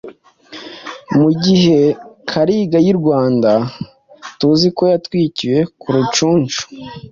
[1.19, 1.79] mugihe
[2.29, 3.51] Kalinga y’i Rwanda
[4.39, 6.61] tuziko yatwikiwe ku Rucunshu.